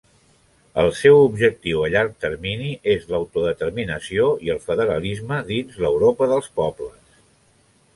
[0.83, 7.19] El seu objectiu a llarg termini és l'autodeterminació i el federalisme dins l'Europa dels pobles.